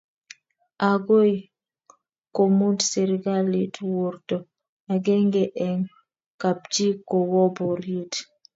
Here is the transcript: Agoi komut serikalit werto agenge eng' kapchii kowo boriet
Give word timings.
Agoi 0.91 1.33
komut 2.35 2.79
serikalit 2.93 3.73
werto 3.95 4.37
agenge 4.93 5.43
eng' 5.67 5.87
kapchii 6.41 6.93
kowo 7.09 7.41
boriet 7.55 8.13